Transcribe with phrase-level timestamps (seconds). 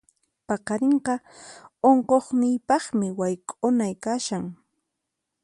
[0.47, 1.13] Paqarinqa
[1.91, 4.45] unquqniypaqmi wayk'unay kashan.